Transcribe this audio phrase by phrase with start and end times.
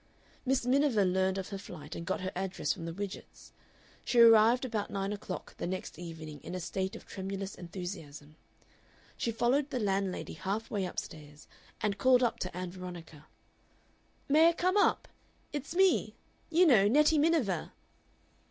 [0.47, 3.51] Miss Miniver learned of her flight and got her address from the Widgetts.
[4.03, 8.35] She arrived about nine o'clock the next evening in a state of tremulous enthusiasm.
[9.15, 11.47] She followed the landlady half way up stairs,
[11.81, 13.27] and called up to Ann Veronica,
[14.27, 15.07] "May I come up?
[15.53, 16.15] It's me!
[16.49, 17.71] You know Nettie Miniver!"